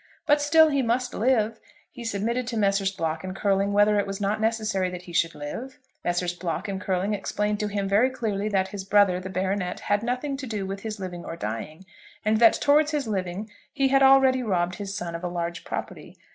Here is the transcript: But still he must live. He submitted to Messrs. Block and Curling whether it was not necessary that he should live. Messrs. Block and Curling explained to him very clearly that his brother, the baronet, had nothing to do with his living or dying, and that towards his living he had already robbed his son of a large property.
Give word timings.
But 0.25 0.41
still 0.41 0.69
he 0.69 0.81
must 0.81 1.13
live. 1.13 1.59
He 1.91 2.03
submitted 2.03 2.47
to 2.47 2.57
Messrs. 2.57 2.89
Block 2.91 3.23
and 3.23 3.35
Curling 3.35 3.71
whether 3.71 3.99
it 3.99 4.07
was 4.07 4.19
not 4.19 4.41
necessary 4.41 4.89
that 4.89 5.03
he 5.03 5.13
should 5.13 5.35
live. 5.35 5.77
Messrs. 6.03 6.33
Block 6.33 6.67
and 6.67 6.81
Curling 6.81 7.13
explained 7.13 7.59
to 7.59 7.67
him 7.67 7.87
very 7.87 8.09
clearly 8.09 8.49
that 8.49 8.69
his 8.69 8.83
brother, 8.83 9.19
the 9.19 9.29
baronet, 9.29 9.79
had 9.81 10.01
nothing 10.01 10.37
to 10.37 10.47
do 10.47 10.65
with 10.65 10.79
his 10.79 10.99
living 10.99 11.23
or 11.23 11.35
dying, 11.35 11.85
and 12.25 12.39
that 12.39 12.53
towards 12.53 12.89
his 12.89 13.07
living 13.07 13.51
he 13.71 13.89
had 13.89 14.01
already 14.01 14.41
robbed 14.41 14.77
his 14.77 14.97
son 14.97 15.13
of 15.13 15.23
a 15.23 15.27
large 15.27 15.63
property. 15.63 16.17